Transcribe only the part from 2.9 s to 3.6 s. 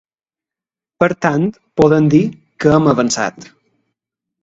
avançat.